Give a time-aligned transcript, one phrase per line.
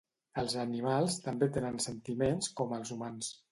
[0.43, 3.33] Els animals també tenen sentiments com els humans.